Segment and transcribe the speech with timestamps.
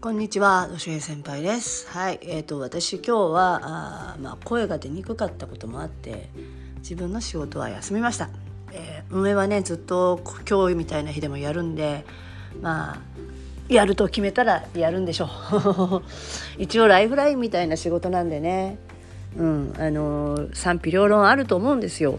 [0.00, 1.86] こんにちは、土井先輩です。
[1.88, 3.60] はい、えっ、ー、と私今日は
[4.14, 6.30] あまあ声が出にくかったこともあって
[6.78, 8.30] 自分の仕事は休みました。
[8.72, 12.06] えー、運営はねずっと今日みたいな日でもやるんで、
[12.62, 12.98] まあ
[13.68, 15.28] やると決めたらやるんでしょう。
[16.56, 18.78] 一応ライフラインみたいな仕事なんでね、
[19.36, 22.18] うん、あの賛否両論あると思うんですよ。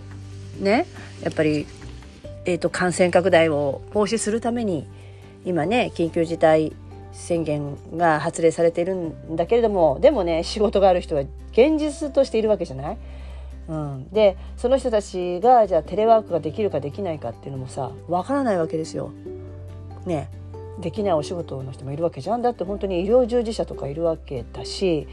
[0.60, 0.86] ね、
[1.24, 1.66] やっぱり
[2.46, 4.86] えっ、ー、と感染拡大を防止するために
[5.46, 6.74] 今ね緊急事態
[7.12, 12.98] 宣言が発令されているんだけれどもでもね仕事がある人は現実としているわけじゃない、
[13.68, 19.12] うん、でその人たちがじゃあテレワークができるかできないかっていうのもさわからないわけですよ。
[20.06, 20.30] ね。
[20.80, 22.42] できないお仕事の人もいるわけじゃん。
[22.42, 25.08] だって本当に医療従事者とかいるわけだし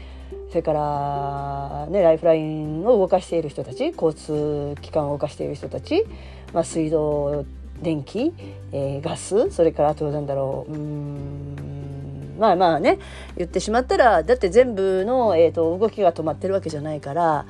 [0.49, 6.05] それからねライフラインを動かしている人たち交通機関を動かしている人たち、
[6.53, 7.45] まあ、水道
[7.81, 8.33] 電気、
[8.71, 11.78] えー、ガスそれからあとなんだろううん
[12.39, 12.97] まあまあね
[13.37, 17.45] 言ってしまったらだって全部の、えーと、動きが止まってるわけじゃないから、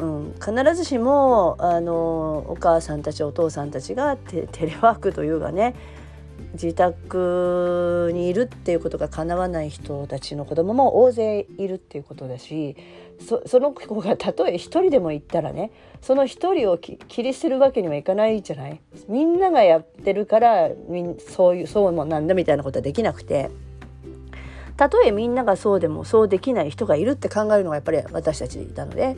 [0.00, 5.74] うん、必ずしもあのお母さんたちお父さんたちがテレワークというかね
[6.54, 12.76] 自宅にいるっていうことがかなわない人たちの子供も大勢いるっていうことだし
[13.20, 18.80] そその子がたとえ一人でも行ったらねその一人を切り捨てるわけにはいかないじゃない？
[19.08, 23.50] みんながやってるからみんそういうそうもなんだみたいなことはできなくて。
[24.80, 29.14] たとえみんながそうでもそうできない人がいるって考えるのがやっぱり私たちなので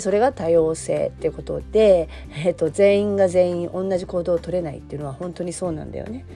[0.00, 6.26] それが多様性っていうことで、えー、と全員が全員同じ行動を取れないっていうのは本当にそうなんだよね。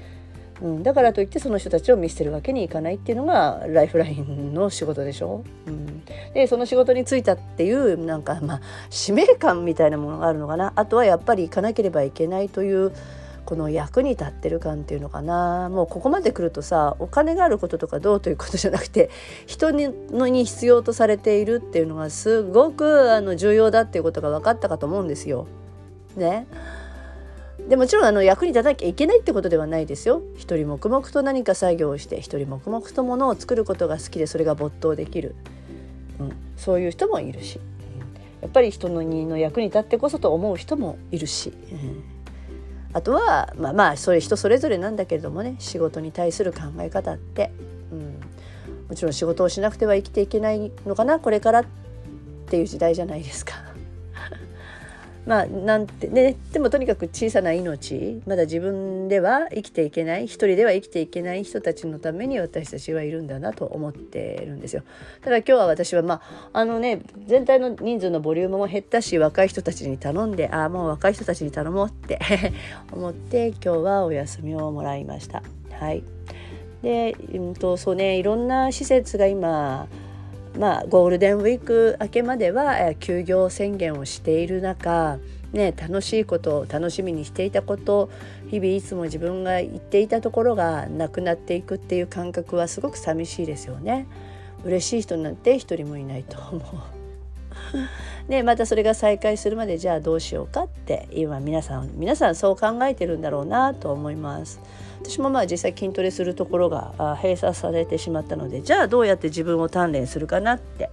[0.62, 5.42] うん、だからといってその人たちを見捨てるわけにいかないっていうのがライフラインの仕事でしょ。
[5.66, 12.92] うん、でその仕事に就いたっていうなんかまあ使命感みたいなものがあるのかなあとはやっぱり行かなければいけないという
[13.48, 19.08] この役に立ってる感っていうのかなもうここまで来るとさお金があることとかどうということじゃなくて
[19.46, 25.46] 人にのに必要とされているっていうのがすごくあの重要だっていうことが分かったかと思うんですよ。
[26.14, 26.46] ね。
[27.70, 30.20] でもちろんあの役に立たなきゃいけないってことではないですよ。
[30.36, 35.34] 一人黙々と何か作業をして一人黙々とものを作ることが好きでそれが没頭できる、
[36.20, 37.58] うん、そういう人もいるし、
[38.42, 41.54] やっぱり人のの役に立ってこそと思う人もいるし。
[41.72, 42.17] うん
[42.92, 47.50] あとはまあまあそれ人それぞれなんだけれどもね仕事に対する考え方って、
[47.92, 48.20] うん、
[48.88, 51.64] もちろん仕事をしなくては生きていけないのかなこれからっ
[52.46, 53.67] ていう時代じゃないですか。
[55.28, 64.82] まあなんてねでもとにかく小さな命まだ自分では生きていけない一人では生きていけない人たちのために私たちはいるんだなと思ってるんですよ。
[65.20, 72.18] ただ今日は私はまああのね全体の人数のボリュームも減ったし若い人たちに頼んでああもう若い人たちに頼もうって
[72.90, 75.42] 思って今日はお休みをもらいました。
[75.72, 76.02] はい
[76.82, 79.88] で、うんとそうね、いろんな施設が今
[80.58, 85.18] まあ、ゴールデンウィーク明けまでは休業宣言をしている中、
[85.52, 88.10] ね、楽しいことを楽しみにしていたこと
[88.50, 94.06] 日々いつも自分が言っていたところがなくなっていくっていう感覚はすごく寂しいですよね。
[94.64, 97.07] 嬉しい人なんて一人もいないと思う。
[98.28, 104.60] でまたそれが再開するまでじゃあどうしようかって今皆さん皆さんそう考えてるんだろうなと思います。
[105.02, 106.92] 私もまあ実際筋トレするところが
[107.22, 110.90] 閉鎖されてしまったのでじゃあどうやって自分を鍛錬するかなって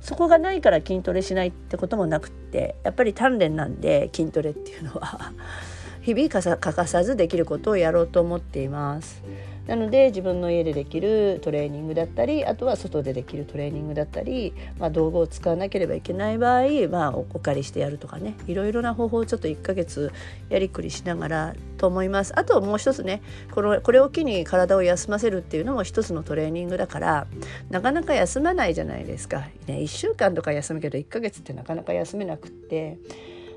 [0.00, 5.32] そこがないから筋トレしないってこともなくってやっぱり鍛錬なんで筋トレっていうのは
[6.02, 9.22] 日々欠かさずできることをやろうと思っています。
[9.66, 20.12] なので自分の家でできるトレーニングだったりあとは外でできるトレーニングだったり、まあ、道具を使わなければいけない場合、まあ、お借りしてやるとかねいろいろな方法をちょっと1ヶ月
[20.48, 22.32] やりくりしながらと思います。
[22.38, 23.22] あともう一つね
[23.52, 27.26] このこれを機に体を休ませるっていうのも一つのトレーニングだから
[27.70, 29.48] なかなか休まないじゃないですか。
[29.66, 32.98] ね、1週間とか休むけど1ヶ月ってなかなか休めなくって。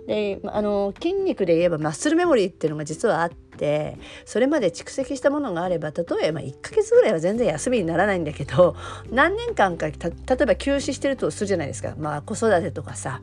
[0.09, 3.95] であの筋肉で言えばマッスルメモリーっていうのが実はあって
[4.25, 8.75] それまで蓄積したものがあれば例えば1ヶ月ぐらいは全然休みにならないんだけど
[9.11, 13.21] 何年間か例えば休止してるとするじゃないですか、まあ、子育てとかさ、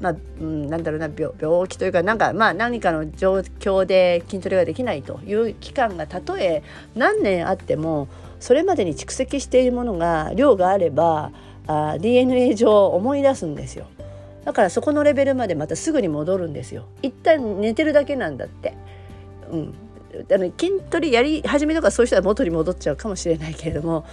[0.00, 6.62] まあうん、なんだろうな病気というかなんかまあ何かの状況で筋トレができないという期間がたとえ
[6.94, 8.06] 何年あっても
[8.38, 11.32] それまでに蓄積しているものが量があれば
[11.66, 13.86] あ DNA 上思い出すんですよ。
[14.44, 16.84] だからそこのレベルまでまたすぐに戻るんですよ。
[17.02, 18.74] 一旦寝てるだけなんだって。
[19.50, 19.74] うん。
[20.12, 24.04] あの筋トレやり始めとかそういう人は元に戻っちゃうかもしれないけれども、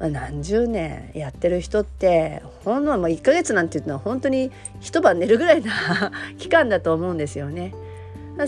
[0.00, 4.50] まあ、何十年やってる人ってほんのまあ1ヶ月なんていうのは本当に
[4.80, 7.72] 一晩寝るぐらいな期間だと思うんですよね。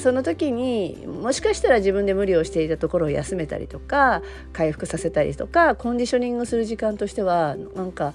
[0.00, 4.20] その時にもしかしたら自分で無理をしていたところを休めたりとか
[4.52, 8.12] 回復させたりとかコンディショニングする時間としてはなんか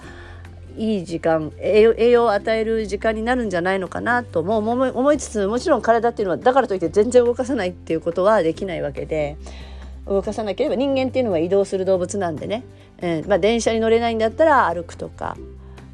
[0.77, 9.37] いい時間栄養を与える時間になるんじゃないのかなとも思いつつもちろん体っていうのはだからといって全然動かさないっていうことはできないわけで
[10.05, 12.63] 動かさなければ人間っていうのは移動する動物なんでね、
[12.99, 15.37] えー、まあ、電車に乗れないんだったら歩くとか、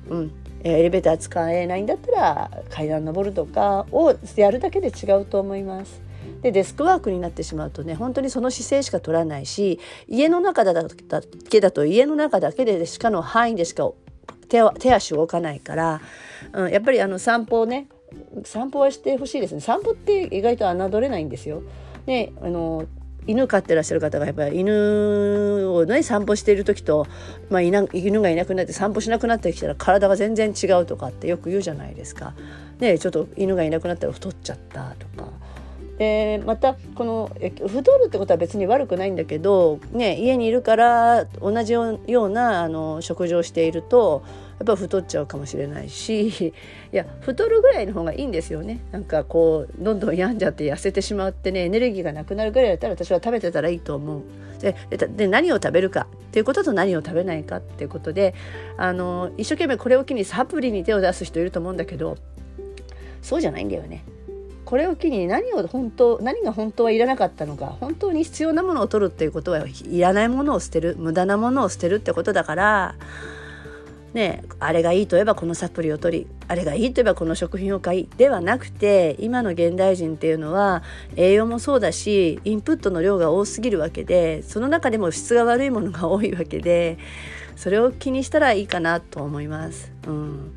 [0.10, 0.32] うん、
[0.64, 6.02] エレベーター使えないんだったら階段登るとかをやるだけで違うと思います。
[6.42, 10.74] でデスクワークになってしまうとね本当にその姿勢しか取らないし家の中だ
[11.50, 13.90] けだと家の中だけでしかの範囲でしか
[14.48, 16.02] 手手足動かないから、
[16.54, 17.88] うん、やっぱりあの散歩をね
[18.44, 21.62] 散歩はしてほしいですね散歩って意外と侮れないんですよ。
[22.06, 22.86] であの
[23.28, 27.06] 犬飼ってらっしゃる方がやっぱり犬をね散歩している時と、
[27.50, 27.86] まあ、犬
[28.22, 32.34] がいなくなって散歩しなくなってきたら体が全然違うとかってよく言うじゃないですか。
[32.80, 35.30] ね、ちょっと犬がいなくなったら太っちゃったとか。
[35.98, 44.24] でまたこの太るってことは別に悪くないんだけど、ね、家にいるから同じようなあの食事をしていると
[44.60, 46.54] やっぱ太っちゃうかもしれないしい
[46.92, 54.24] や太るぐらいの方がいいんですよねなんかこうどんどん病んじゃって痩せてしまってねエネルギーがなくなるぐらいだったら私は食べてたらいいと思う。
[54.60, 58.34] でで何を食べるかっていうことと何を食べないかっていうことで
[58.76, 62.18] あの一生懸命これを機にサプリに手を出す人いると思うんだけど
[63.22, 64.04] そうじゃないんだよね。
[64.68, 72.96] これを機に何を本当何が本当はいらなかったのか本当に必要なものを取るっていうことはいらないものを捨てる無駄なものを捨てるってことだから
[74.14, 80.84] ね、あれがいいといえばこのサプリを取りあれがいいといえばこの食品を買いではなくて今の現代人っていうのは
[81.16, 86.98] 栄養もそうだしインプットの量が多すぎるわけでその中でも質が悪いものが多いわけで
[87.56, 89.94] それを気にしたらいいかなと思います。
[90.08, 90.54] うん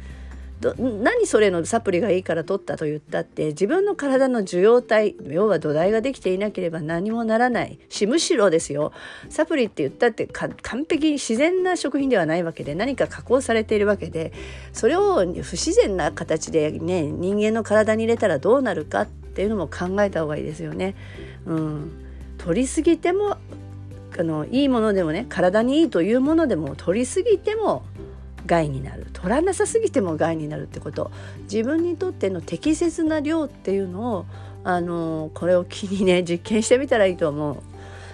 [0.77, 7.79] 何それのサプリがいいから取ったと言ったって自分の体の受容体要は土台ができていなければ何もならない。
[7.89, 8.93] しむしろですよ。
[9.31, 10.55] サプリって言ったって完
[10.89, 14.33] 璧に自然な食品ではないわけで何か加工されているわけで
[14.75, 20.95] それを不自然な形でね人間の体に入れたらどうなるかっていうのも考えた方がいいですよね。
[21.47, 21.91] うん、
[22.37, 23.39] 取りすぎても
[24.19, 27.85] あのいいものでもね体にいいというものでも取りすぎても
[28.47, 31.11] 害になる取らなさすぎても害になるってこと
[31.43, 34.27] 自分にとっての適切な量っていうのを
[34.65, 37.57] あのこれを機にね実験してみたらいいと思う。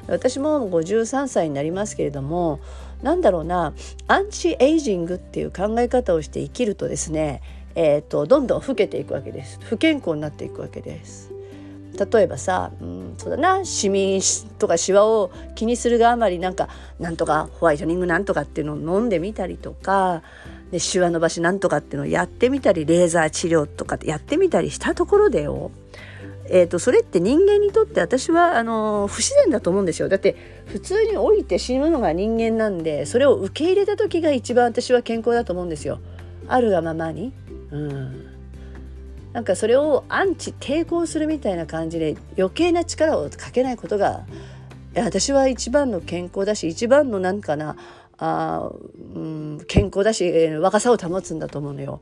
[0.09, 2.61] 私も53歳になりますけれども
[3.03, 3.73] なんだろうな
[4.07, 7.43] アンチエイジングっていう考え方をして生きるとですね、
[7.75, 11.36] えーとどんどん老けていくわけです不健康になっていくわけです。
[11.97, 14.21] 例えばさ、うん、そうだなシミ
[14.59, 20.23] とかシワを気にするがあまりなんかなんとかホワイトニングなんとかっていうのを飲んでみたりとか
[20.71, 25.71] でシワ伸ばしなんとかっていうのをやってみたりレーザー治療とかやってみたりしたところでよ。
[26.49, 30.09] えーと、それって人間にとって私はあの不自然だと思うんですよ。
[30.09, 35.99] だって普通に老いて死ぬのが人間なんでそれを受け入れた時が一番私は健康だと思うんですよ。
[36.49, 37.33] あるがままに。
[37.71, 38.36] うん。
[39.37, 44.25] なんかそれをアンチ抵抗するみたいな感じで余計な力をかけないことが
[44.95, 47.77] 私は一番の健康だし一番のなんかな
[48.17, 48.71] あ、
[49.15, 52.01] うん、健康だし若さを保つんだと思うのよ。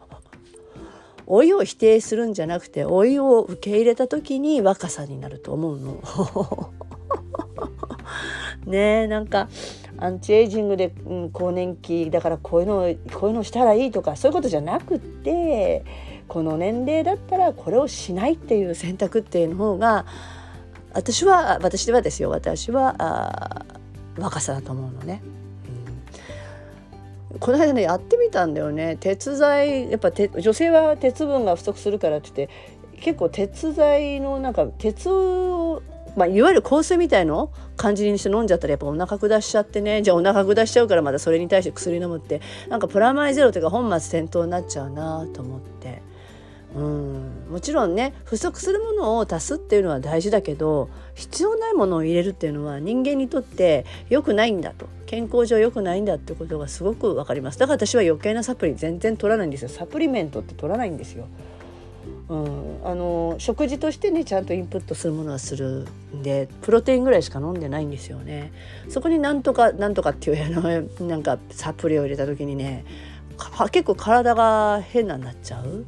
[1.27, 6.01] 老いを否定するんじゃなくて老いを受け入れた時に若さになると思うの。
[8.65, 9.49] ねえなんか
[9.97, 15.85] アンチエイジングで、うん、更年期だからこういうのこういうのしたらいいとかそういうことじゃなくって
[16.29, 20.07] この年齢だったらこれをしないっていう選択っていうの方が
[20.93, 22.31] 私は私ではですよ。
[22.31, 23.67] 私はあ
[24.19, 25.23] 若さだと思うのね。
[27.41, 28.97] この間ねやってみたんだよね。
[28.99, 35.83] 鉄剤やっぱ女性は鉄分が不足するからって言って結構鉄剤のなんか鉄を
[36.17, 40.01] まあ、いわゆる香水みたいの感じにして飲んじゃったらやっぱお腹下しちゃってね。
[40.03, 42.41] じゃあお腹下しちゃうからまたそれに対して薬飲むって。
[42.69, 46.03] なんかプラマイゼロというか本末転倒になっちゃうなと思って。
[46.75, 47.31] うん。
[47.51, 54.87] もちろんね不足するものを足すっていうのは大事だけど必要ないものを入れるっていうのは人間にとって良くないんだと。
[55.07, 57.59] 健康上良くないんだってことがすごく分かります。
[57.59, 59.69] だから私は余計なサプリ全然取らないんですよ。
[59.69, 61.27] サプリメントって取らないんですよ。
[62.29, 68.53] うん、あの食事としてねちゃんとインプットするものはするんでプロテインぐらいしか飲んでないんですよね。
[68.89, 70.63] そこになんとかなんとかっていうの
[71.07, 72.85] なんかサプリを入れた時にね
[73.71, 75.85] 結構体が変なになっちゃう、うん、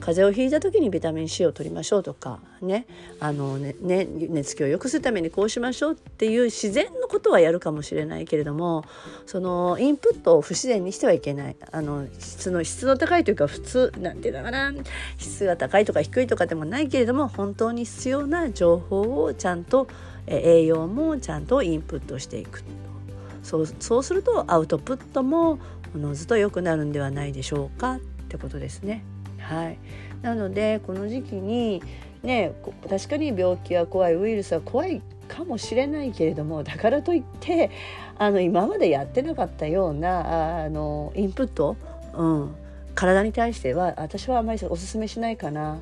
[0.00, 2.86] 風邪をひいた時にビタミン C を取りましょうとかね。
[3.20, 8.84] あのねね寝つきを良くするためにこうしましょうっていう自然のことはやるかもしれないけれども
[9.26, 11.56] そのインプットを不自然にしてはいけない。
[11.70, 14.72] あの質の質の高いというか普通なんていうのかな。
[15.18, 19.86] 質が高いとか低いとかでもないけれども本当に必要な情報をちゃんと
[20.26, 22.62] 栄養もちゃんとインプットしていく
[23.42, 25.58] そうそうするとアウトプットも
[25.94, 29.02] おのずと良くなるんではないでしょうかってことですね。
[29.50, 29.78] はい、
[30.22, 31.82] なのでこの時期に
[32.22, 32.52] ね
[32.88, 37.70] 確かに病気は怖いウイルスは怖いかもしれないけれどもだからといって
[38.16, 41.76] あの今までやってなかったようなあのインプット、
[42.14, 42.54] うん、
[42.94, 45.78] 体に対しては私はあまりおすすめしないかな。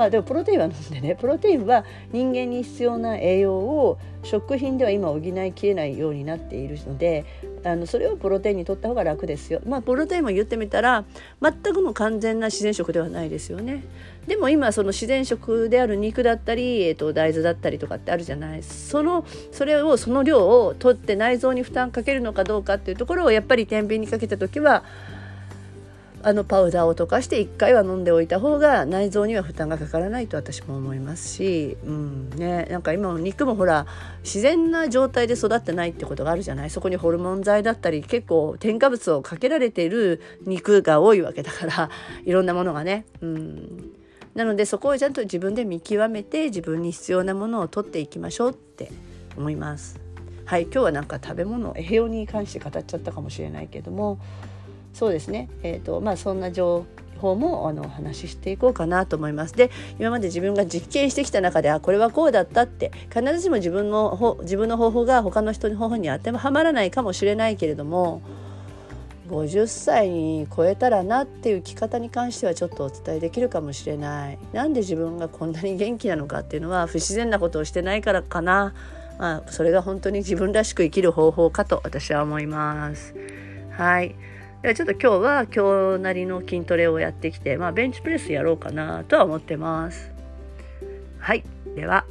[0.00, 7.26] まあでもプロテインは飲んでねプロテインは人間に必要な栄養を食品では今補いきれないようになっているので
[7.64, 9.60] あのそれをプロテインにとった方が楽ですよ。
[9.66, 11.04] まあプロテインも言ってみたら
[11.42, 13.84] 全くの完全な自然食ではないですよね。
[14.26, 24.82] でも今その自然食である肉だったり、えー、と大豆だったりとかってあるじゃないそのそれをその量を取って内臓に負担かけるのかどうかっていうところをやっぱり天秤にかけた時は
[26.22, 33.86] あのパウダーを溶かして1回は飲んでおいた方が内臓には負担がかからないと私も思いますし、うんね、なんか今肉もほら
[34.22, 36.70] 自然な状態で育ってないってことがあるじゃない？
[36.70, 41.90] そこにホルモン剤だったり結構添加物をかけられてる肉が多いわけだから
[42.24, 43.06] いろんなものがね。
[43.22, 43.90] うん
[44.32, 48.92] なのでそこをちゃんと自分で見極めて自分に必要なものを取っていきましょうって
[49.36, 49.98] 思います。
[50.44, 54.20] はい今日はなんか食べ物栄養に関して語っちゃったかもしれないけども
[54.92, 56.84] そうですね、えーとまあ、そんな情
[57.20, 59.54] 報もあのお話ししていこうかなと思います。
[59.54, 68.22] で今まで自分が実験してきた中であこれはこうだったって必ずしも自分の自分の方法が他の人の方法に当てはまらないかもしれないけれども
[69.28, 74.38] 50歳に超えたらなっていう生き方に関してはちょっとお伝えできるかもしれない。
[74.52, 78.74] なんで自分がこんなに元気なのかっていうのは不自然なことをしてないからかな。
[79.18, 83.14] まあ、それが本当に自分らしく生きる方法かと私は思います。
[83.70, 84.16] はい。
[84.62, 90.12] ちょっと今日は今日なりの筋トレをやってきて、まあ、ベンチプレスやろうかなとは思ってます。
[91.18, 91.44] はい。
[91.74, 92.04] では。